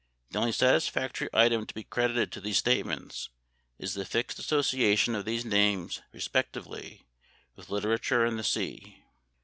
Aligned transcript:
The 0.31 0.39
only 0.39 0.51
satisfactory 0.51 1.29
item 1.31 1.67
to 1.67 1.75
be 1.75 1.83
credited 1.83 2.31
to 2.31 2.41
these 2.41 2.57
statements 2.57 3.29
is 3.77 3.93
the 3.93 4.03
fixed 4.03 4.39
association 4.39 5.13
of 5.13 5.25
these 5.25 5.45
names 5.45 6.01
respectively 6.11 7.05
with 7.55 7.69
literature 7.69 8.25
and 8.25 8.39
the 8.39 8.43
sea. 8.43 9.03